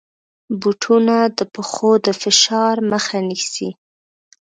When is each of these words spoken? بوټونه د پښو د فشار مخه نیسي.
بوټونه 0.61 1.15
د 1.37 1.39
پښو 1.53 1.91
د 2.05 2.07
فشار 2.21 2.75
مخه 2.91 3.17
نیسي. 3.29 3.69